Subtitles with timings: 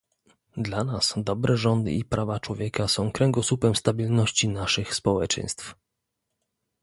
[0.57, 5.75] Dla nas dobre rządy i prawa człowieka są kręgosłupem stabilności naszych społeczeństw